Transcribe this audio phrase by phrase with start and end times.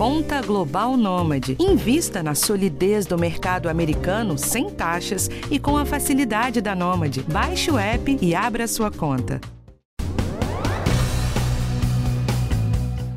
[0.00, 1.58] Conta Global Nômade.
[1.60, 7.22] Invista na solidez do mercado americano sem taxas e com a facilidade da Nômade.
[7.24, 9.38] Baixe o app e abra sua conta.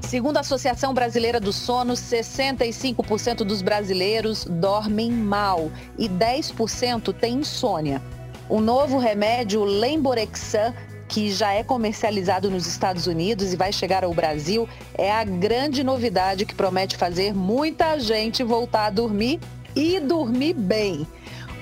[0.02, 8.02] Segundo a Associação Brasileira do Sono, 65% dos brasileiros dormem mal e 10% têm insônia.
[8.50, 10.74] O novo remédio Lemborexan,
[11.08, 15.84] que já é comercializado nos Estados Unidos e vai chegar ao Brasil, é a grande
[15.84, 19.40] novidade que promete fazer muita gente voltar a dormir
[19.76, 21.08] e dormir bem.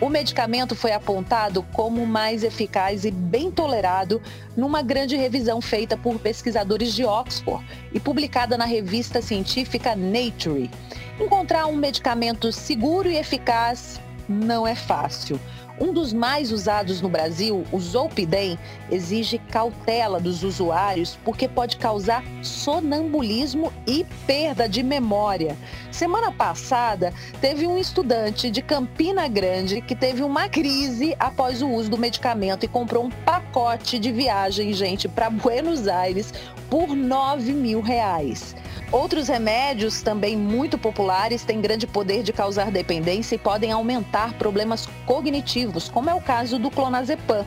[0.02, 4.20] O medicamento foi apontado como mais eficaz e bem tolerado
[4.58, 7.64] numa grande revisão feita por pesquisadores de Oxford
[7.94, 10.72] e publicada na revista científica Nature.
[11.20, 15.40] Encontrar um medicamento seguro e eficaz não é fácil.
[15.82, 18.60] Um dos mais usados no Brasil, o Zolpidem,
[18.92, 25.58] exige cautela dos usuários porque pode causar sonambulismo e perda de memória.
[25.92, 27.12] Semana passada,
[27.42, 32.64] teve um estudante de Campina Grande que teve uma crise após o uso do medicamento
[32.64, 36.32] e comprou um pacote de viagem, gente, para Buenos Aires
[36.70, 38.56] por 9 mil reais.
[38.92, 44.86] Outros remédios, também muito populares, têm grande poder de causar dependência e podem aumentar problemas
[45.06, 47.46] cognitivos, como é o caso do clonazepam.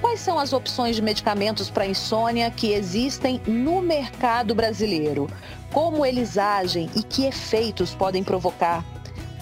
[0.00, 5.28] Quais são as opções de medicamentos para insônia que existem no mercado brasileiro?
[5.72, 8.84] Como eles agem e que efeitos podem provocar?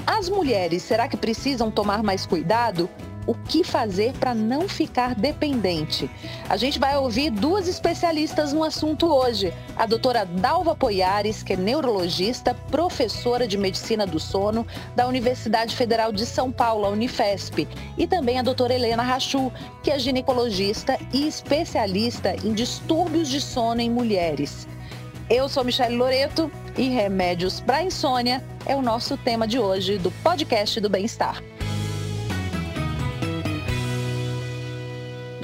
[0.06, 2.88] As mulheres, será que precisam tomar mais cuidado?
[3.26, 6.10] O que fazer para não ficar dependente.
[6.48, 9.52] A gente vai ouvir duas especialistas no assunto hoje.
[9.76, 16.12] A doutora Dalva Poiares, que é neurologista, professora de medicina do sono da Universidade Federal
[16.12, 17.66] de São Paulo, a Unifesp.
[17.98, 19.52] E também a doutora Helena Rachu,
[19.82, 24.66] que é ginecologista e especialista em distúrbios de sono em mulheres.
[25.28, 30.10] Eu sou Michelle Loreto e remédios para insônia é o nosso tema de hoje do
[30.10, 31.42] podcast do Bem-Estar.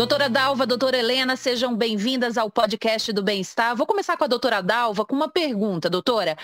[0.02, 3.76] Doutora Dalva, doutora Helena, sejam bem-vindas ao podcast do Bem-Estar.
[3.76, 6.36] Vou começar com a doutora Dalva com uma pergunta, doutora.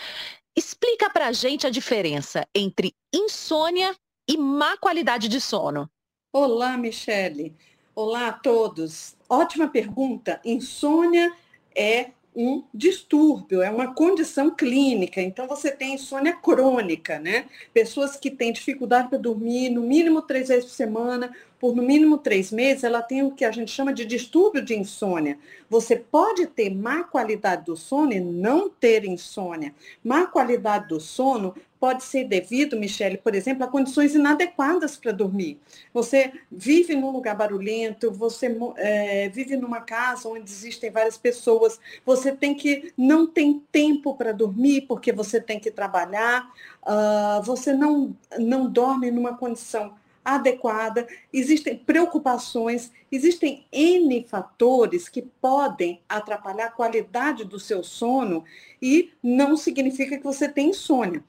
[0.56, 3.92] Explica pra gente a diferença entre insônia
[4.30, 5.90] e má qualidade de sono.
[6.32, 7.52] Olá, Michele.
[7.96, 9.16] Olá a todos.
[9.28, 10.40] Ótima pergunta.
[10.44, 11.32] Insônia
[11.76, 15.20] é um distúrbio, é uma condição clínica.
[15.20, 17.46] Então, você tem insônia crônica, né?
[17.74, 22.18] Pessoas que têm dificuldade para dormir no mínimo três vezes por semana, por no mínimo
[22.18, 25.38] três meses, ela tem o que a gente chama de distúrbio de insônia.
[25.68, 29.74] Você pode ter má qualidade do sono e não ter insônia.
[30.02, 35.58] Má qualidade do sono pode ser devido, Michele, por exemplo, a condições inadequadas para dormir.
[35.92, 42.32] Você vive num lugar barulhento, você é, vive numa casa onde existem várias pessoas, você
[42.32, 46.50] tem que não tem tempo para dormir porque você tem que trabalhar,
[46.82, 49.94] uh, você não, não dorme numa condição
[50.34, 58.44] adequada, existem preocupações, existem N fatores que podem atrapalhar a qualidade do seu sono
[58.80, 61.24] e não significa que você tem insônia.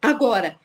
[0.00, 0.58] Agora,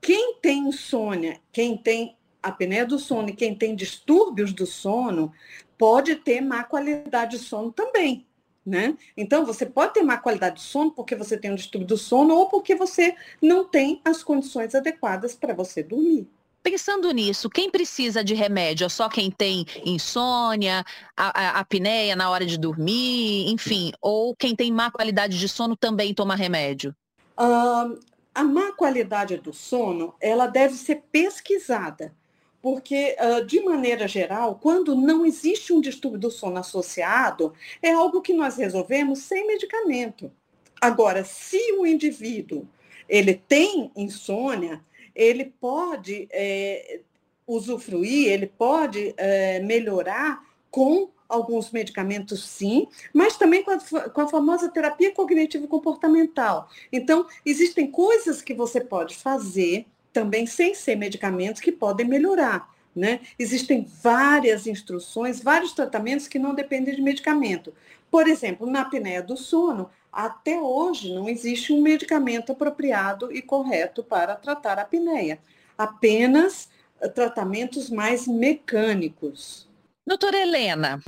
[0.00, 5.32] quem tem insônia, quem tem apneia do sono e quem tem distúrbios do sono,
[5.78, 8.26] pode ter má qualidade de sono também.
[8.64, 8.96] Né?
[9.14, 12.34] Então, você pode ter má qualidade de sono porque você tem um distúrbio do sono
[12.34, 16.26] ou porque você não tem as condições adequadas para você dormir.
[16.64, 18.86] Pensando nisso, quem precisa de remédio?
[18.86, 20.82] É só quem tem insônia,
[21.14, 25.76] a, a, apneia na hora de dormir, enfim, ou quem tem má qualidade de sono
[25.76, 26.96] também toma remédio?
[27.38, 28.00] Uh,
[28.34, 32.14] a má qualidade do sono, ela deve ser pesquisada,
[32.62, 38.22] porque, uh, de maneira geral, quando não existe um distúrbio do sono associado, é algo
[38.22, 40.32] que nós resolvemos sem medicamento.
[40.80, 42.66] Agora, se o indivíduo
[43.06, 44.82] ele tem insônia,
[45.14, 47.00] ele pode é,
[47.46, 53.78] usufruir, ele pode é, melhorar com alguns medicamentos, sim, mas também com a,
[54.10, 56.68] com a famosa terapia cognitivo comportamental.
[56.92, 62.72] Então, existem coisas que você pode fazer também sem ser medicamentos que podem melhorar.
[62.94, 63.20] Né?
[63.36, 67.74] Existem várias instruções, vários tratamentos que não dependem de medicamento.
[68.08, 74.04] Por exemplo, na apneia do sono, até hoje não existe um medicamento apropriado e correto
[74.04, 75.38] para tratar a apneia.
[75.76, 76.68] Apenas
[77.00, 79.68] eh, tratamentos mais mecânicos.
[80.06, 81.02] Doutora Helena,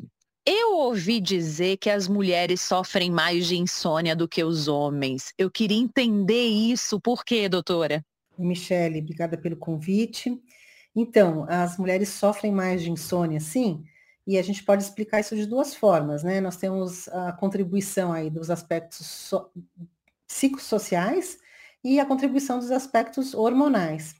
[0.44, 5.32] eu ouvi dizer que as mulheres sofrem mais de insônia do que os homens.
[5.38, 7.00] Eu queria entender isso.
[7.00, 8.04] Por quê, doutora?
[8.38, 10.40] Michele, obrigada pelo convite.
[10.94, 13.84] Então, as mulheres sofrem mais de insônia, sim,
[14.26, 16.40] e a gente pode explicar isso de duas formas, né?
[16.40, 19.50] Nós temos a contribuição aí dos aspectos so
[20.26, 21.38] psicossociais
[21.84, 24.16] e a contribuição dos aspectos hormonais.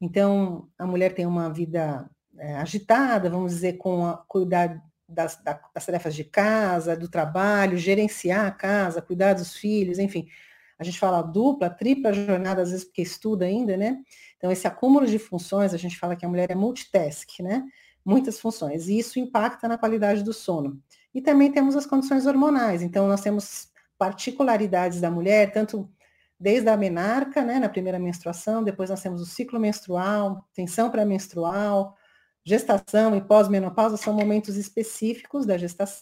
[0.00, 5.86] Então, a mulher tem uma vida é, agitada, vamos dizer, com a, cuidar das, das,
[5.86, 10.28] tarefas de casa, do trabalho, gerenciar a casa, cuidar dos filhos, enfim.
[10.76, 13.98] A gente fala dupla, tripla jornada, às vezes porque estuda ainda, né?
[14.36, 17.64] Então, esse acúmulo de funções, a gente fala que a mulher é multitask, né?
[18.08, 20.80] Muitas funções, e isso impacta na qualidade do sono.
[21.14, 23.68] E também temos as condições hormonais, então nós temos
[23.98, 25.90] particularidades da mulher, tanto
[26.38, 31.96] desde a menarca, né, na primeira menstruação, depois nós temos o ciclo menstrual, tensão pré-menstrual,
[32.44, 35.56] gestação e pós-menopausa são momentos específicos da,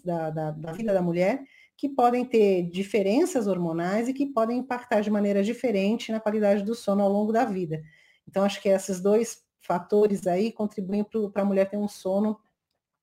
[0.05, 1.43] da, da, da, vida da mulher
[1.77, 6.75] que podem ter diferenças hormonais e que podem impactar de maneira diferente na qualidade do
[6.75, 7.83] sono ao longo da vida.
[8.29, 12.39] Então, acho que esses dois fatores aí contribuem para a mulher ter um sono,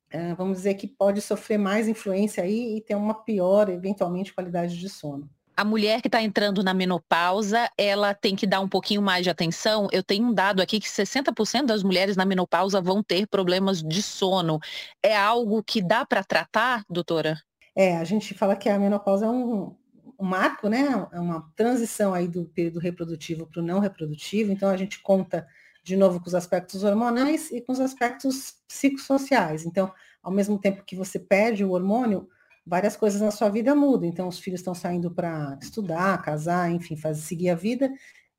[0.10, 4.80] é, vamos dizer, que pode sofrer mais influência aí e ter uma pior, eventualmente, qualidade
[4.80, 9.02] de sono a mulher que está entrando na menopausa, ela tem que dar um pouquinho
[9.02, 9.88] mais de atenção.
[9.92, 14.02] Eu tenho um dado aqui que 60% das mulheres na menopausa vão ter problemas de
[14.02, 14.60] sono.
[15.02, 17.40] É algo que dá para tratar, doutora?
[17.76, 19.76] É, a gente fala que a menopausa é um,
[20.20, 21.08] um marco, né?
[21.12, 24.52] É uma transição aí do período reprodutivo para o não reprodutivo.
[24.52, 25.48] Então a gente conta
[25.84, 29.66] de novo com os aspectos hormonais e com os aspectos psicossociais.
[29.66, 29.92] Então,
[30.22, 32.28] ao mesmo tempo que você perde o hormônio,
[32.66, 34.08] várias coisas na sua vida mudam.
[34.08, 37.92] Então, os filhos estão saindo para estudar, casar, enfim, fazer, seguir a vida.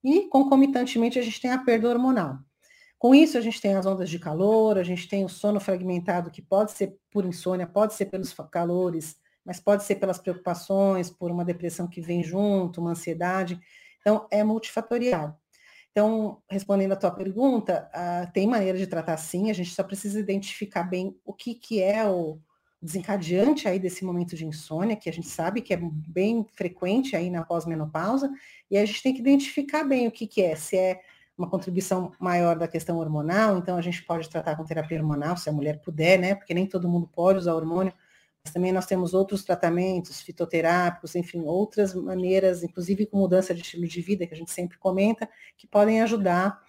[0.03, 2.39] E, concomitantemente, a gente tem a perda hormonal.
[2.99, 6.31] Com isso, a gente tem as ondas de calor, a gente tem o sono fragmentado,
[6.31, 11.31] que pode ser por insônia, pode ser pelos calores, mas pode ser pelas preocupações, por
[11.31, 13.61] uma depressão que vem junto, uma ansiedade.
[14.01, 15.39] Então, é multifatorial.
[15.95, 20.19] Então, respondendo a tua pergunta, uh, tem maneira de tratar sim, a gente só precisa
[20.19, 22.41] identificar bem o que, que é o,
[22.85, 27.31] desencadeante aí desse momento de insônia, que a gente sabe que é bem frequente aí
[27.31, 28.31] na pós-menopausa,
[28.71, 31.01] e a gente tem que identificar bem o que, que é, se é
[31.37, 35.49] uma contribuição maior da questão hormonal, então a gente pode tratar com terapia hormonal, se
[35.49, 37.93] a mulher puder, né, porque nem todo mundo pode usar hormônio,
[38.53, 44.01] também nós temos outros tratamentos fitoterápicos, enfim, outras maneiras, inclusive com mudança de estilo de
[44.01, 46.61] vida, que a gente sempre comenta, que podem ajudar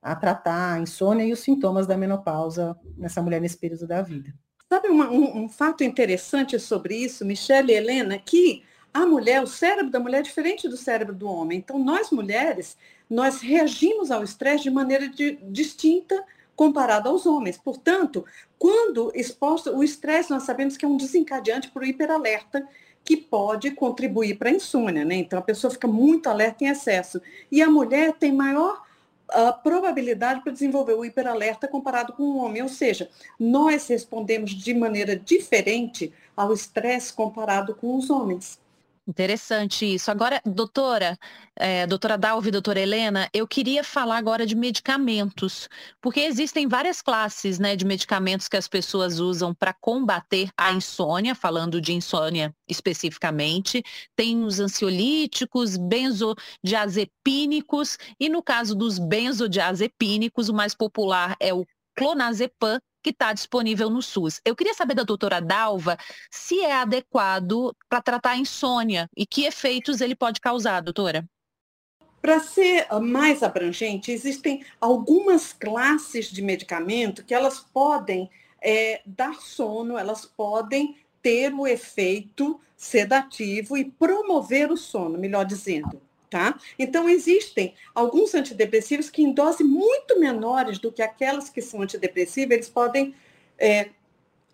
[0.00, 4.34] a tratar a insônia e os sintomas da menopausa nessa mulher nesse período da vida.
[4.68, 9.46] Sabe uma, um, um, fato interessante sobre isso, Michelle e Helena, que a mulher, o
[9.46, 11.58] cérebro da mulher é diferente do cérebro do homem.
[11.58, 12.76] Então, nós mulheres,
[13.08, 16.22] nós reagimos ao estresse de maneira de, distinta
[16.62, 17.58] comparado aos homens.
[17.58, 18.24] Portanto,
[18.56, 22.64] quando exposto, o estresse nós sabemos que é um desencadeante para o hiperalerta,
[23.04, 25.16] que pode contribuir para a insônia, né?
[25.16, 27.20] Então a pessoa fica muito alerta em excesso.
[27.50, 28.80] E a mulher tem maior
[29.28, 32.62] a probabilidade para desenvolver o hiperalerta comparado com o homem.
[32.62, 38.61] Ou seja, nós respondemos de maneira diferente ao estresse comparado com os homens.
[39.06, 40.10] Interessante isso.
[40.12, 41.18] Agora, doutora,
[41.56, 45.68] é, doutora Dalvi, doutora Helena, eu queria falar agora de medicamentos,
[46.00, 51.34] porque existem várias classes né, de medicamentos que as pessoas usam para combater a insônia,
[51.34, 53.82] falando de insônia especificamente.
[54.14, 61.66] Tem os ansiolíticos, benzodiazepínicos, e no caso dos benzodiazepínicos, o mais popular é o
[61.96, 64.40] clonazepam, que está disponível no SUS.
[64.44, 65.98] Eu queria saber da doutora Dalva
[66.30, 71.24] se é adequado para tratar a insônia e que efeitos ele pode causar, doutora.
[72.20, 79.98] Para ser mais abrangente, existem algumas classes de medicamento que elas podem é, dar sono,
[79.98, 86.00] elas podem ter o efeito sedativo e promover o sono, melhor dizendo.
[86.32, 86.58] Tá?
[86.78, 92.52] Então, existem alguns antidepressivos que, em doses muito menores do que aquelas que são antidepressivas,
[92.52, 93.14] eles podem
[93.58, 93.90] é,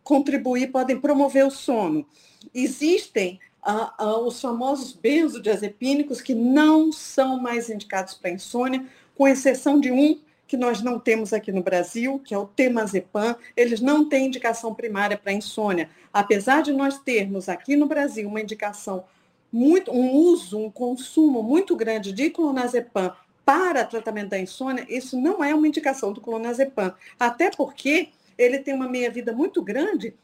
[0.02, 2.04] contribuir, podem promover o sono.
[2.52, 9.78] Existem ah, ah, os famosos benzodiazepínicos que não são mais indicados para insônia, com exceção
[9.78, 14.08] de um que nós não temos aqui no Brasil, que é o temazepam, eles não
[14.08, 15.88] têm indicação primária para insônia.
[16.12, 19.04] Apesar de nós termos aqui no Brasil uma indicação
[19.52, 23.14] muito, um uso, um consumo muito grande de clonazepam
[23.44, 26.94] para tratamento da insônia, isso não é uma indicação do clonazepam.
[27.18, 30.14] Até porque ele tem uma meia-vida muito grande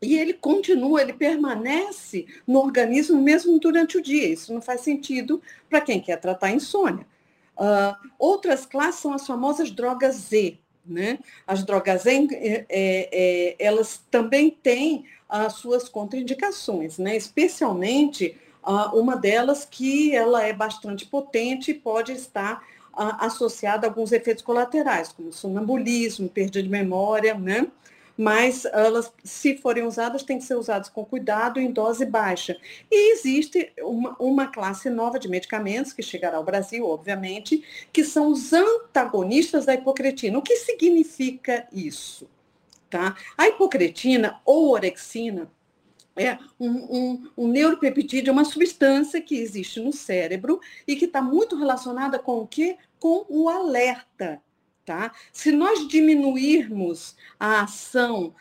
[0.00, 4.26] e ele continua, ele permanece no organismo mesmo durante o dia.
[4.28, 7.06] Isso não faz sentido para quem quer tratar insônia.
[7.56, 10.58] Uh, outras classes são as famosas drogas Z.
[10.86, 11.18] Né?
[11.46, 17.16] As drogas Z, é, é, elas também têm as suas contraindicações, né?
[17.16, 18.36] especialmente
[18.92, 25.12] uma delas que ela é bastante potente e pode estar associada a alguns efeitos colaterais,
[25.12, 27.66] como sonambulismo, perda de memória, né?
[28.16, 32.56] mas elas, se forem usadas, têm que ser usadas com cuidado em dose baixa.
[32.90, 38.28] E existe uma, uma classe nova de medicamentos que chegará ao Brasil, obviamente, que são
[38.28, 40.38] os antagonistas da hipocretina.
[40.38, 42.28] O que significa isso?
[42.88, 43.16] Tá?
[43.36, 45.50] A hipocretina ou orexina
[46.16, 51.56] é um, um, um neuropeptídeo, uma substância que existe no cérebro e que está muito
[51.56, 52.76] relacionada com o quê?
[53.00, 54.40] Com o alerta.
[54.84, 55.12] Tá?
[55.32, 58.34] Se nós diminuirmos a ação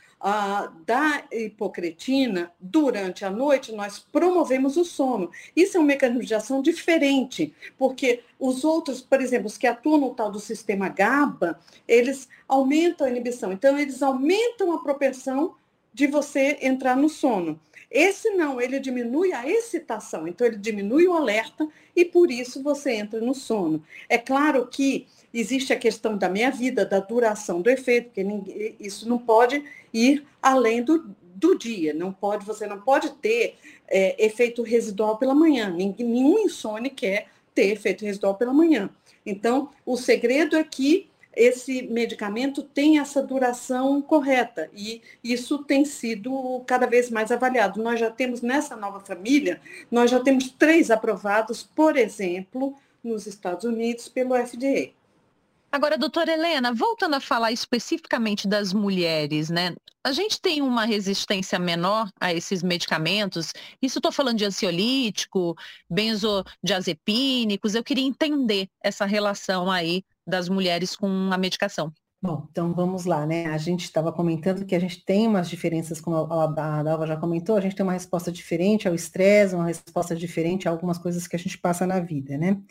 [0.86, 5.30] da hipocretina durante a noite, nós promovemos o sono.
[5.54, 9.98] Isso é um mecanismo de ação diferente, porque os outros, por exemplo, os que atuam
[9.98, 13.52] no tal do sistema GABA, eles aumentam a inibição.
[13.52, 15.56] Então, eles aumentam a propensão
[15.94, 17.60] de você entrar no sono.
[17.90, 22.94] Esse não, ele diminui a excitação, então ele diminui o alerta e por isso você
[22.94, 23.84] entra no sono.
[24.10, 28.76] É claro que existe a questão da minha vida, da duração do efeito, porque ninguém,
[28.80, 33.58] isso não pode ir além do, do dia, não pode, você não pode ter
[33.88, 35.70] é, efeito residual pela manhã.
[35.70, 38.90] Nenhum insônia quer ter efeito residual pela manhã.
[39.24, 46.62] Então, o segredo é que esse medicamento tem essa duração correta e isso tem sido
[46.66, 47.82] cada vez mais avaliado.
[47.82, 49.62] Nós já temos nessa nova família,
[49.92, 54.92] nós já temos três aprovados, por exemplo, nos Estados Unidos pelo FDA.
[55.72, 59.76] Agora, doutora Helena, voltando a falar especificamente das mulheres, né?
[60.04, 63.54] A gente tem uma resistência menor a esses medicamentos.
[63.82, 65.56] Isso estou falando de ansiolítico,
[65.90, 67.74] benzodiazepínicos.
[67.74, 71.92] Eu queria entender essa relação aí das mulheres com a medicação.
[72.22, 73.48] Bom, então vamos lá, né?
[73.48, 77.58] A gente estava comentando que a gente tem umas diferenças, como a, Dalva já comentou,
[77.58, 81.36] a gente tem uma resposta diferente ao estresse, uma resposta diferente a algumas coisas que
[81.36, 82.62] a gente passa na vida, né?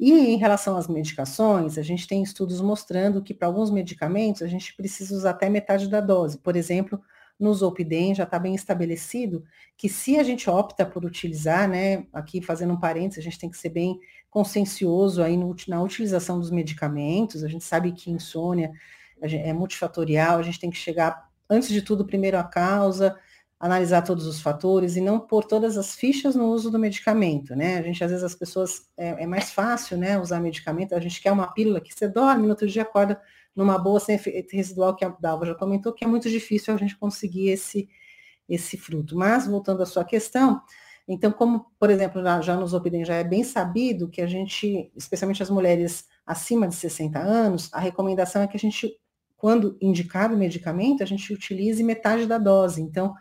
[0.00, 4.46] E em relação às medicações, a gente tem estudos mostrando que para alguns medicamentos a
[4.46, 6.38] gente precisa usar até metade da dose.
[6.38, 6.98] Por exemplo,
[7.38, 9.44] no Zolpidem já está bem estabelecido
[9.76, 13.50] que se a gente opta por utilizar, né, aqui fazendo um parênteses, a gente tem
[13.50, 13.98] que ser bem
[14.30, 18.72] consciencioso aí no, na utilização dos medicamentos, a gente sabe que insônia
[19.20, 23.16] é multifatorial, a gente tem que chegar, antes de tudo, primeiro a causa,
[23.58, 27.78] analisar todos os fatores e não pôr todas as fichas no uso do medicamento, né?
[27.78, 31.20] A gente, às vezes, as pessoas, é, é mais fácil, né, usar medicamento, a gente
[31.20, 33.20] quer uma pílula que você dorme, no outro dia acorda
[33.56, 37.48] numa efeito residual, que a Dalva já comentou, que é muito difícil a gente conseguir
[37.48, 37.88] esse,
[38.46, 39.16] esse fruto.
[39.16, 40.60] Mas, voltando à sua questão,
[41.08, 45.42] então, como, por exemplo, já nos Opidem já é bem sabido que a gente, especialmente
[45.42, 48.92] as mulheres acima de 60 anos, a recomendação é que a gente,
[49.36, 52.82] quando indicado o medicamento, a gente utilize metade da dose.
[52.82, 53.14] Então,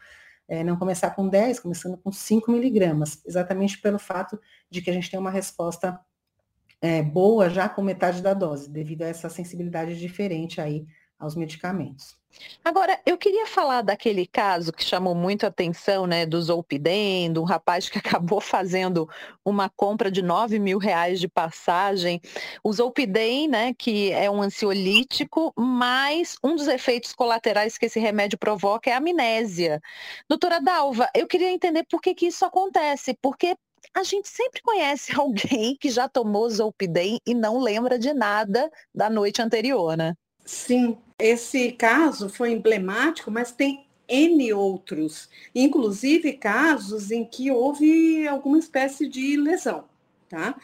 [0.48, 4.40] é, não começar com 10, começando com 5 miligramas, exatamente pelo fato
[4.70, 6.00] de que a gente tem uma resposta
[6.82, 10.86] é, boa já com metade da dose, devido a essa sensibilidade diferente aí
[11.18, 12.18] aos medicamentos.
[12.64, 17.40] Agora, eu queria falar daquele caso que chamou muito a atenção, né, do Zolpidem, de
[17.40, 19.10] um rapaz que acabou fazendo
[19.44, 22.20] uma compra de 9 mil reais de passagem.
[22.64, 28.38] O Zolpidem, né, que é um ansiolítico, mas um dos efeitos colaterais que esse remédio
[28.38, 29.82] provoca é a amnésia.
[30.28, 33.56] Doutora Dalva, eu queria entender por que, que isso acontece, porque
[33.94, 39.10] a gente sempre conhece alguém que já tomou Zolpidem e não lembra de nada da
[39.10, 40.14] noite anterior, né?
[40.46, 48.60] Sim, esse caso foi emblemático, mas tem N outros, inclusive casos em que houve alguma
[48.60, 49.86] espécie de lesão.
[50.30, 50.56] Tá?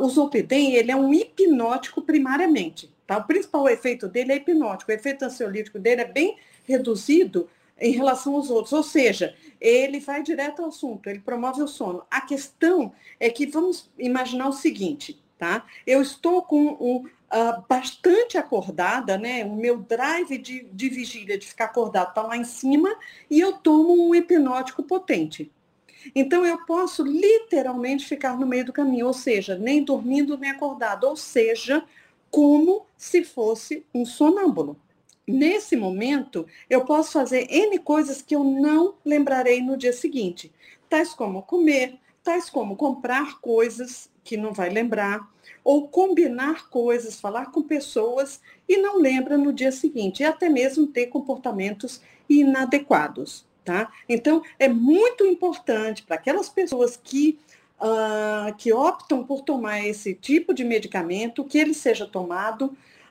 [0.00, 2.90] O Zolpidem ele é um hipnótico primariamente.
[3.06, 3.18] Tá?
[3.18, 4.90] O principal efeito dele é hipnótico.
[4.90, 7.48] O efeito ansiolítico dele é bem reduzido
[7.80, 12.02] em relação aos outros, ou seja, ele vai direto ao assunto, ele promove o sono.
[12.10, 15.64] A questão é que vamos imaginar o seguinte, tá?
[15.86, 19.44] Eu estou com um, uh, bastante acordada, né?
[19.44, 22.96] O meu drive de, de vigília, de ficar acordado, está lá em cima,
[23.30, 25.50] e eu tomo um hipnótico potente.
[26.14, 31.04] Então, eu posso literalmente ficar no meio do caminho, ou seja, nem dormindo nem acordado,
[31.04, 31.84] ou seja,
[32.30, 34.80] como se fosse um sonâmbulo.
[35.26, 40.52] Nesse momento, eu posso fazer N coisas que eu não lembrarei no dia seguinte,
[40.88, 45.28] tais como comer, tais como comprar coisas que não vai lembrar,
[45.64, 50.86] ou combinar coisas, falar com pessoas e não lembra no dia seguinte, e até mesmo
[50.86, 53.44] ter comportamentos inadequados.
[53.64, 53.90] Tá?
[54.08, 57.36] Então, é muito importante para aquelas pessoas que,
[57.80, 62.66] uh, que optam por tomar esse tipo de medicamento, que ele seja tomado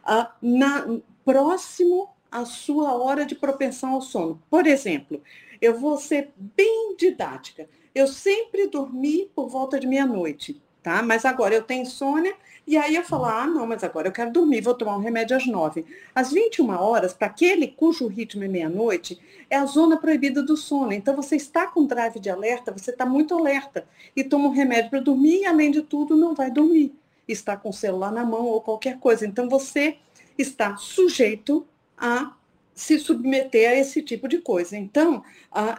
[0.06, 0.88] uh, na,
[1.26, 4.42] próximo à sua hora de propensão ao sono.
[4.50, 5.22] Por exemplo,
[5.60, 7.68] eu vou ser bem didática.
[7.94, 11.02] Eu sempre dormi por volta de meia-noite tá?
[11.02, 12.36] Mas agora eu tenho insônia
[12.68, 15.36] e aí eu falo, ah, não, mas agora eu quero dormir, vou tomar um remédio
[15.36, 15.84] às nove.
[16.14, 20.94] Às 21 horas, para aquele cujo ritmo é meia-noite, é a zona proibida do sono.
[20.94, 24.92] Então você está com drive de alerta, você está muito alerta e toma um remédio
[24.92, 26.94] para dormir e, além de tudo, não vai dormir.
[27.28, 29.26] Está com o celular na mão ou qualquer coisa.
[29.26, 29.98] Então você
[30.38, 31.66] está sujeito
[31.98, 32.36] a
[32.74, 34.78] se submeter a esse tipo de coisa.
[34.78, 35.24] Então,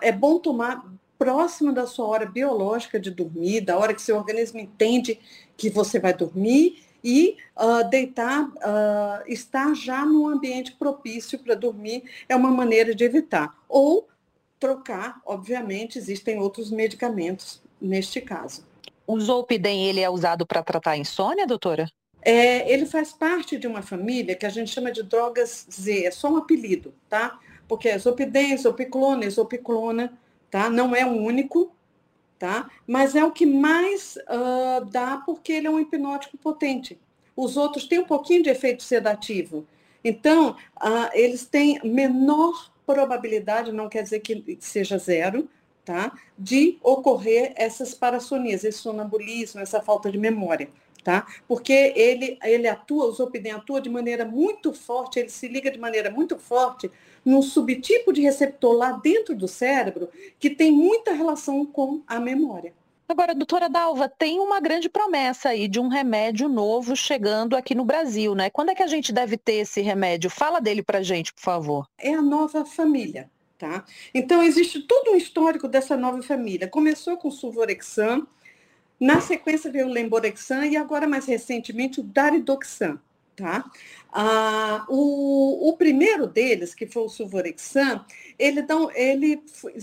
[0.00, 0.84] é bom tomar
[1.18, 5.18] próximo da sua hora biológica de dormir, da hora que seu organismo entende
[5.56, 12.02] que você vai dormir e uh, deitar, uh, estar já num ambiente propício para dormir
[12.28, 13.56] é uma maneira de evitar.
[13.68, 14.08] Ou
[14.58, 18.66] trocar, obviamente, existem outros medicamentos neste caso.
[19.06, 21.88] O Zolpidem, ele é usado para tratar insônia, doutora?
[22.28, 26.10] É, ele faz parte de uma família que a gente chama de drogas Z, é
[26.10, 27.38] só um apelido, tá?
[27.68, 30.12] Porque é Zolpidem, Zolpiclona, Zolpiclona,
[30.50, 30.68] tá?
[30.68, 31.70] Não é o único,
[32.36, 32.68] tá?
[32.84, 36.98] Mas é o que mais uh, dá porque ele é um hipnótico potente.
[37.36, 39.64] Os outros têm um pouquinho de efeito sedativo.
[40.02, 45.48] Então, uh, eles têm menor probabilidade, não quer dizer que seja zero,
[45.84, 46.12] tá?
[46.36, 50.68] De ocorrer essas parassonias, esse sonambulismo, essa falta de memória.
[51.06, 51.24] Tá?
[51.46, 55.78] Porque ele, ele atua, o Zolpidem atua de maneira muito forte, ele se liga de
[55.78, 56.90] maneira muito forte
[57.24, 62.74] num subtipo de receptor lá dentro do cérebro que tem muita relação com a memória.
[63.08, 67.84] Agora, doutora Dalva, tem uma grande promessa aí de um remédio novo chegando aqui no
[67.84, 68.50] Brasil, né?
[68.50, 70.28] Quando é que a gente deve ter esse remédio?
[70.28, 71.86] Fala dele pra gente, por favor.
[71.98, 73.84] É a nova família, tá?
[74.12, 76.66] Então, existe todo um histórico dessa nova família.
[76.66, 78.26] Começou com o Suvorexan,
[79.00, 83.00] na sequência veio o Lemborexan e agora, mais recentemente, o Daridoxan.
[83.36, 83.70] Tá?
[84.10, 88.02] Ah, o, o, primeiro deles, que foi o Suvorexan,
[88.38, 89.42] ele, ele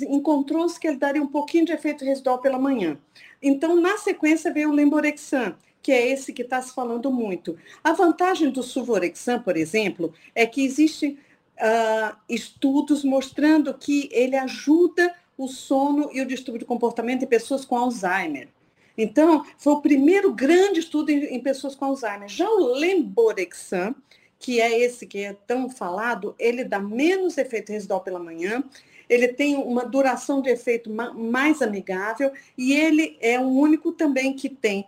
[0.10, 2.98] encontrou-se que ele daria um pouquinho de efeito residual pela manhã.
[3.40, 7.56] Então, na sequência, veio o Lemborexan, que é esse que está se falando muito.
[7.84, 11.20] A vantagem do Suvorexan, por exemplo, é que existem
[11.60, 17.64] ah, estudos mostrando que ele ajuda o sono e o distúrbio de comportamento em pessoas
[17.66, 18.48] com Alzheimer.
[18.98, 22.28] Então, foi o primeiro grande estudo em, em pessoas com Alzheimer.
[22.30, 23.96] Já o Lemborexan,
[24.40, 28.64] que é esse que é tão falado, ele dá menos efeito residual pela manhã,
[29.10, 34.50] ele tem uma duração de efeito mais amigável e ele é o único também que
[34.50, 34.88] tem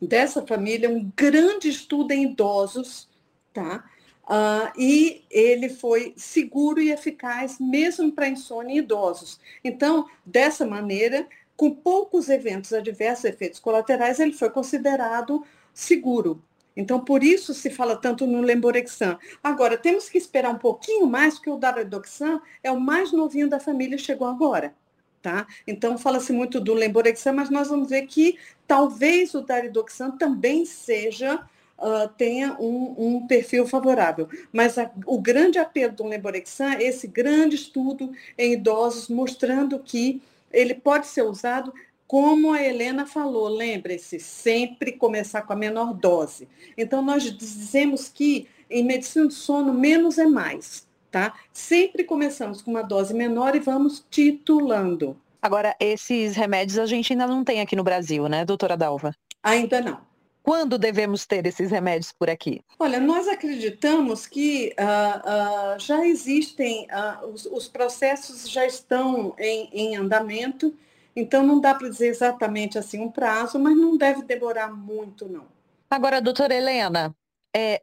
[0.00, 3.08] dessa família um grande estudo em idosos,
[3.52, 3.84] tá?
[4.24, 9.40] Uh, e ele foi seguro e eficaz mesmo para insônia em idosos.
[9.64, 11.26] Então, dessa maneira,
[11.60, 15.44] com poucos eventos adversos, efeitos colaterais, ele foi considerado
[15.74, 16.42] seguro.
[16.74, 19.18] Então, por isso se fala tanto no Lemborexan.
[19.44, 23.60] Agora, temos que esperar um pouquinho mais, porque o Darodoxan é o mais novinho da
[23.60, 24.74] família, chegou agora.
[25.20, 25.46] Tá?
[25.66, 31.46] Então, fala-se muito do Lemborexan, mas nós vamos ver que talvez o Daridoxan também seja,
[31.76, 34.30] uh, tenha um, um, perfil favorável.
[34.50, 40.22] Mas a, o grande apelo do Lemborexan é esse grande estudo em idosos mostrando que
[40.52, 41.72] ele pode ser usado
[42.06, 46.48] como a Helena falou, lembre-se, sempre começar com a menor dose.
[46.76, 51.34] Então, nós dizemos que em medicina do sono, menos é mais, tá?
[51.52, 55.16] Sempre começamos com uma dose menor e vamos titulando.
[55.42, 59.14] Agora, esses remédios a gente ainda não tem aqui no Brasil, né, doutora Dalva?
[59.42, 60.09] Ainda não.
[60.42, 62.62] Quando devemos ter esses remédios por aqui?
[62.78, 69.68] Olha, nós acreditamos que uh, uh, já existem, uh, os, os, processos já estão em,
[69.72, 70.74] em andamento,
[71.14, 75.46] então não dá para dizer exatamente assim um prazo, mas não deve demorar muito, não.
[75.90, 77.14] Agora, doutora Helena,
[77.54, 77.82] é,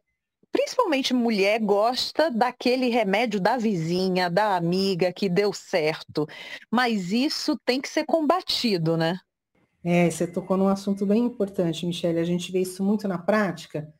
[0.50, 6.26] principalmente mulher gosta daquele remédio da vizinha, da amiga que deu certo,
[6.70, 9.18] mas isso tem que ser combatido, né?
[9.84, 12.18] É, você tocou num assunto bem importante, Michelle.
[12.18, 13.92] A gente vê isso muito na prática.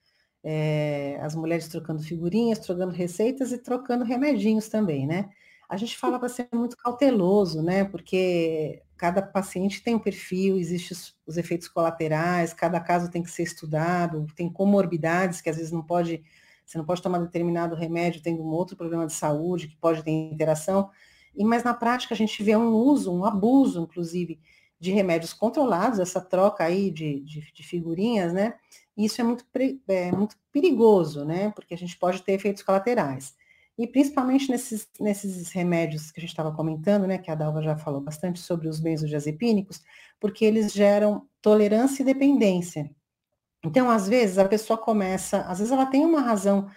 [0.42, 5.30] É, as mulheres trocando figurinhas, trocando receitas e trocando remedinhos também, né?
[5.68, 7.84] A gente fala para ser muito cauteloso, né?
[7.84, 13.30] Porque cada paciente tem um perfil, existem os, os, efeitos colaterais, cada caso tem que
[13.30, 16.22] ser estudado, tem comorbidades que às vezes não pode,
[16.66, 20.10] você não pode tomar determinado remédio tendo um outro problema de saúde que pode ter
[20.10, 20.90] interação.
[21.36, 24.40] E mas na prática a gente vê um uso, um abuso, inclusive,
[24.80, 28.54] de remédios controlados, essa troca aí de, de, de figurinhas, né?
[28.96, 29.44] Isso é muito,
[29.88, 31.50] é muito perigoso, né?
[31.50, 33.34] Porque a gente pode ter efeitos colaterais.
[33.76, 37.18] E principalmente nesses, nesses remédios que a gente estava comentando, né?
[37.18, 39.82] Que a Dalva já falou bastante sobre os benzodiazepínicos,
[40.18, 42.90] porque eles geram tolerância e dependência.
[43.64, 46.68] Então, às vezes, a pessoa começa, às vezes ela tem uma razão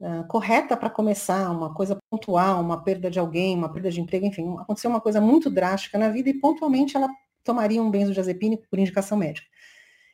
[0.00, 4.26] uh, correta para começar, uma coisa pontual, uma perda de alguém, uma perda de emprego,
[4.26, 7.08] enfim, aconteceu uma coisa muito drástica na vida e pontualmente ela
[7.44, 9.46] tomaria um benzodiazepínico por indicação médica.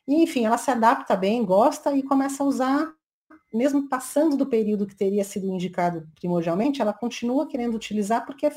[0.07, 2.93] E, enfim, ela se adapta bem, gosta e começa a usar,
[3.53, 8.49] mesmo passando do período que teria sido indicado primordialmente, ela continua querendo utilizar porque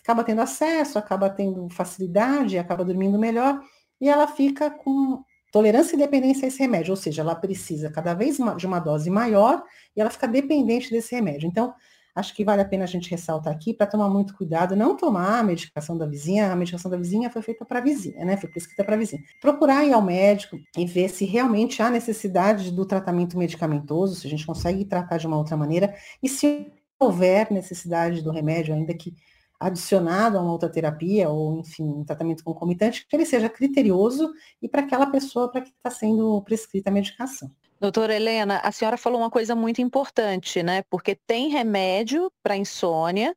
[0.00, 3.60] acaba tendo acesso, acaba tendo facilidade, acaba dormindo melhor,
[4.00, 8.12] e ela fica com tolerância e dependência a esse remédio, ou seja, ela precisa cada
[8.14, 9.62] vez de uma dose maior
[9.96, 11.48] e ela fica dependente desse remédio.
[11.48, 11.74] Então,
[12.16, 15.38] acho que vale a pena a gente ressaltar aqui para tomar muito cuidado, não tomar
[15.38, 18.38] a medicação da vizinha, a medicação da vizinha foi feita para a vizinha, né?
[18.38, 19.22] Foi prescrita para a vizinha.
[19.40, 24.30] Procurar ir ao médico e ver se realmente há necessidade do tratamento medicamentoso, se a
[24.30, 29.14] gente consegue tratar de uma outra maneira, e se houver necessidade do remédio, ainda que
[29.60, 34.68] adicionado a uma outra terapia, ou enfim, um tratamento concomitante, que ele seja criterioso e
[34.68, 37.50] para aquela pessoa para que está sendo prescrita a medicação.
[37.80, 40.82] Doutora Helena, a senhora falou uma coisa muito importante, né?
[40.88, 43.34] Porque tem remédio para insônia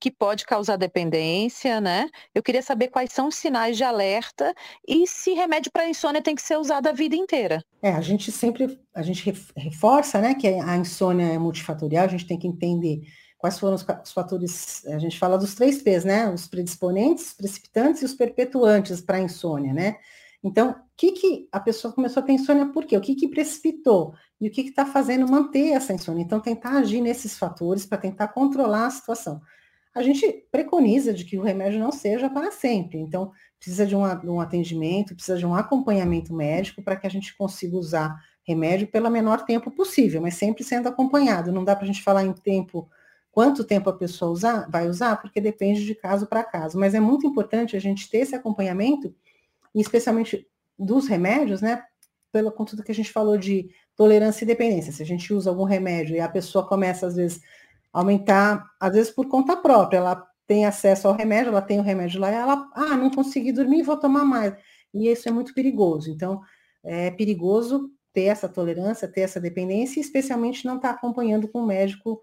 [0.00, 2.08] que pode causar dependência, né?
[2.34, 4.54] Eu queria saber quais são os sinais de alerta
[4.88, 7.62] e se remédio para insônia tem que ser usado a vida inteira.
[7.82, 9.22] É, a gente sempre, a gente
[9.54, 13.02] reforça, né, que a insônia é multifatorial, a gente tem que entender
[13.36, 16.30] quais foram os, fatores, a gente fala dos três P's, né?
[16.30, 19.96] Os predisponentes, precipitantes e os perpetuantes para a insônia, né?
[20.42, 22.96] Então, o que, que a pessoa começou a ter insônia por quê?
[22.96, 24.14] O que, que precipitou?
[24.40, 26.22] E o que está fazendo manter essa insônia?
[26.22, 29.40] Então, tentar agir nesses fatores para tentar controlar a situação.
[29.94, 32.98] A gente preconiza de que o remédio não seja para sempre.
[32.98, 37.36] Então, precisa de um, um atendimento, precisa de um acompanhamento médico para que a gente
[37.36, 41.52] consiga usar remédio pelo menor tempo possível, mas sempre sendo acompanhado.
[41.52, 42.88] Não dá para a gente falar em tempo,
[43.30, 46.78] quanto tempo a pessoa usar, vai usar, porque depende de caso para caso.
[46.78, 49.14] Mas é muito importante a gente ter esse acompanhamento
[49.74, 50.46] e especialmente
[50.78, 51.82] dos remédios, né?
[52.32, 54.92] Pelo contudo que a gente falou de tolerância e dependência.
[54.92, 57.40] Se a gente usa algum remédio e a pessoa começa, às vezes,
[57.92, 61.82] a aumentar, às vezes por conta própria, ela tem acesso ao remédio, ela tem o
[61.82, 64.54] remédio lá e ela, ah, não consegui dormir, vou tomar mais.
[64.92, 66.10] E isso é muito perigoso.
[66.10, 66.40] Então,
[66.82, 72.20] é perigoso ter essa tolerância, ter essa dependência, especialmente não estar acompanhando com o médico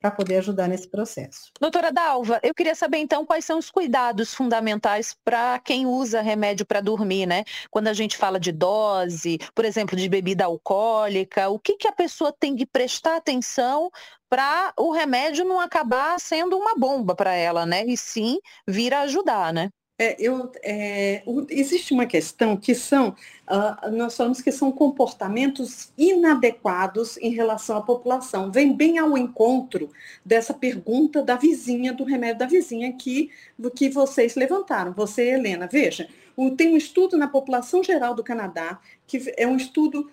[0.00, 1.50] para poder ajudar nesse processo.
[1.60, 6.64] Doutora Dalva, eu queria saber então quais são os cuidados fundamentais para quem usa remédio
[6.64, 7.44] para dormir, né?
[7.70, 11.92] Quando a gente fala de dose, por exemplo, de bebida alcoólica, o que, que a
[11.92, 13.90] pessoa tem que prestar atenção
[14.28, 17.84] para o remédio não acabar sendo uma bomba para ela, né?
[17.84, 19.70] E sim vir a ajudar, né?
[20.02, 27.18] É, eu, é, existe uma questão que são, uh, nós falamos que são comportamentos inadequados
[27.18, 28.50] em relação à população.
[28.50, 29.90] Vem bem ao encontro
[30.24, 33.30] dessa pergunta da vizinha, do remédio da vizinha que,
[33.76, 34.94] que vocês levantaram.
[34.94, 36.08] Você, Helena, veja,
[36.56, 40.10] tem um estudo na população geral do Canadá, que é um estudo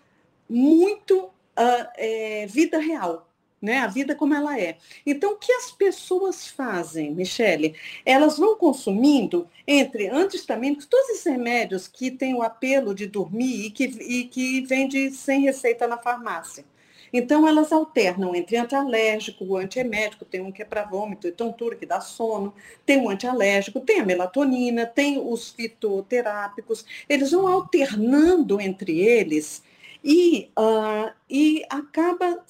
[0.49, 3.26] muito uh, é, vida real
[3.61, 3.79] né?
[3.79, 4.77] A vida como ela é.
[5.05, 7.75] Então, o que as pessoas fazem, Michele?
[8.05, 13.71] Elas vão consumindo entre antihistâmicos, todos esses remédios que têm o apelo de dormir e
[13.71, 16.63] que, e que vende sem receita na farmácia.
[17.11, 21.75] Então, elas alternam entre antialérgico, o antiemético, tem um que é para vômito e tontura,
[21.75, 22.53] que dá sono,
[22.85, 26.85] tem o antialérgico, tem a melatonina, tem os fitoterápicos.
[27.07, 29.63] Eles vão alternando entre eles
[30.03, 32.43] e, uh, e acaba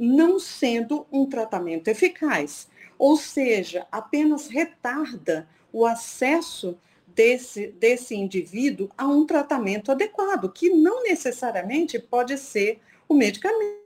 [0.00, 2.66] não sendo um tratamento eficaz.
[2.98, 11.02] Ou seja, apenas retarda o acesso desse, desse indivíduo a um tratamento adequado, que não
[11.02, 13.78] necessariamente pode ser o medicamento.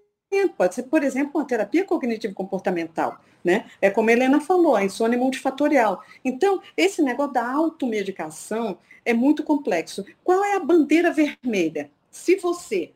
[0.57, 3.67] Pode ser, por exemplo, uma terapia cognitivo-comportamental, né?
[3.81, 6.03] É como a Helena falou, a insônia multifatorial.
[6.25, 10.05] Então, esse negócio da automedicação é muito complexo.
[10.25, 11.91] Qual é a bandeira vermelha?
[12.11, 12.93] Se você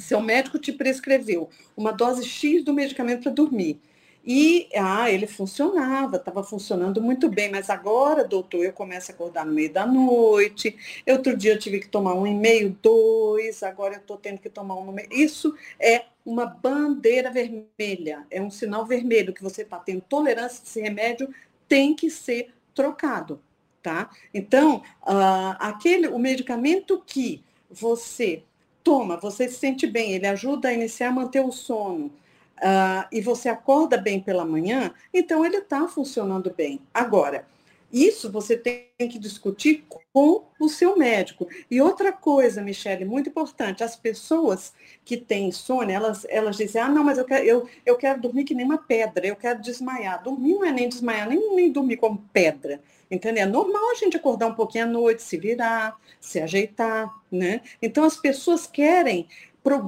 [0.00, 3.80] seu médico te prescreveu uma dose X do medicamento para dormir.
[4.24, 9.46] E ah, ele funcionava, estava funcionando muito bem, mas agora, doutor, eu começo a acordar
[9.46, 10.76] no meio da noite.
[11.08, 14.50] Outro dia eu tive que tomar um e meio, dois, agora eu estou tendo que
[14.50, 15.08] tomar um no meio.
[15.10, 20.80] Isso é uma bandeira vermelha, é um sinal vermelho que você está tendo tolerância desse
[20.80, 21.32] remédio,
[21.66, 23.40] tem que ser trocado,
[23.82, 24.10] tá?
[24.34, 28.42] Então, uh, aquele, o medicamento que você
[28.82, 33.20] toma, você se sente bem, ele ajuda a iniciar a manter o sono, uh, e
[33.20, 36.80] você acorda bem pela manhã, então ele está funcionando bem.
[36.92, 37.44] Agora,
[37.92, 41.48] isso você tem que discutir com o seu médico.
[41.70, 44.72] E outra coisa, Michele, muito importante, as pessoas
[45.04, 48.44] que têm insônia, elas, elas dizem, ah, não, mas eu quero, eu, eu quero dormir
[48.44, 50.22] que nem uma pedra, eu quero desmaiar.
[50.22, 52.80] Dormir não é nem desmaiar, nem, nem dormir como pedra.
[53.10, 53.42] Entendeu?
[53.42, 57.60] É normal a gente acordar um pouquinho à noite, se virar, se ajeitar, né?
[57.82, 59.26] Então as pessoas querem,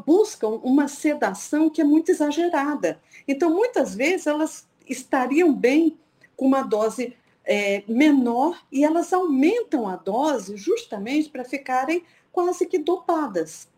[0.05, 3.01] buscam uma sedação que é muito exagerada.
[3.27, 5.97] Então, muitas vezes, elas estariam bem
[6.37, 12.79] com uma dose é, menor e elas aumentam a dose justamente para ficarem quase que
[12.79, 13.69] dopadas.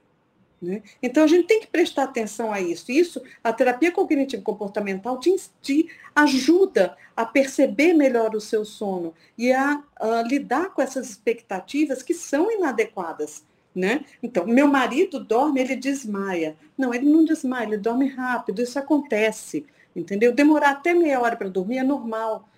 [0.65, 0.83] Né?
[1.03, 2.91] Então, a gente tem que prestar atenção a isso.
[2.91, 9.83] Isso, a terapia cognitivo-comportamental te, te, ajuda a perceber melhor o seu sono e a,
[9.97, 13.45] a, lidar com essas expectativas que são inadequadas.
[13.75, 14.05] Né?
[14.23, 16.57] Então, meu marido dorme, ele desmaia.
[16.79, 20.33] Não, ele não desmaia, ele dorme rápido, isso acontece, entendeu?
[20.33, 22.49] Demorar até meia hora para dormir é normal.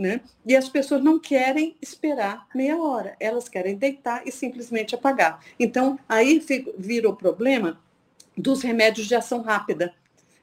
[0.00, 0.22] Né?
[0.46, 5.44] E as pessoas não querem esperar meia hora, elas querem deitar e simplesmente apagar.
[5.58, 6.42] Então, aí
[6.78, 7.78] vira o problema
[8.34, 9.92] dos remédios de ação rápida,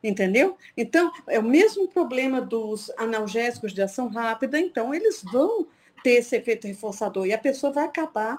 [0.04, 0.56] entendeu?
[0.78, 5.66] Então, é o mesmo problema dos analgésicos de ação rápida, então eles vão
[6.04, 8.38] ter esse efeito reforçador e a pessoa vai acabar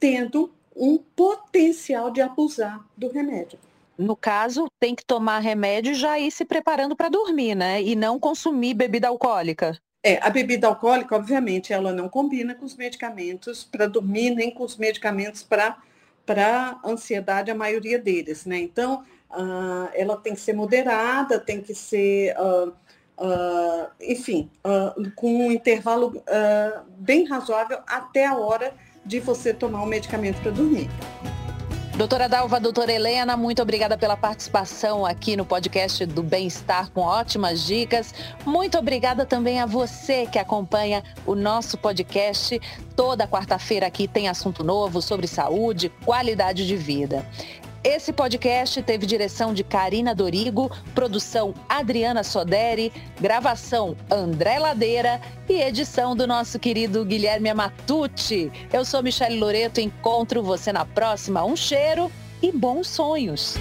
[0.00, 3.60] tendo um potencial de abusar do remédio.
[3.96, 7.80] No caso, tem que tomar remédio e já ir se preparando para dormir, né?
[7.80, 9.78] E não consumir bebida alcoólica.
[10.02, 14.62] É, a bebida alcoólica, obviamente, ela não combina com os medicamentos para dormir, nem com
[14.62, 18.58] os medicamentos para ansiedade, a maioria deles, né?
[18.58, 22.68] Então, uh, ela tem que ser moderada, tem que ser, uh,
[23.18, 24.48] uh, enfim,
[25.16, 26.22] com um intervalo
[26.98, 28.72] bem razoável até a hora
[29.04, 30.88] de você tomar o medicamento para dormir.
[31.98, 37.66] Doutora Dalva, doutora Helena, muito obrigada pela participação aqui no podcast do Bem-Estar com ótimas
[37.66, 38.14] dicas.
[38.46, 42.60] Muito obrigada também a você que acompanha o nosso podcast.
[42.94, 47.26] Toda quarta-feira aqui tem assunto novo sobre saúde, qualidade de vida.
[47.90, 56.14] Esse podcast teve direção de Karina Dorigo, produção Adriana Soderi, gravação André Ladeira e edição
[56.14, 58.52] do nosso querido Guilherme Amatucci.
[58.70, 61.42] Eu sou Michele Loreto, encontro você na próxima.
[61.42, 63.56] Um cheiro e bons sonhos!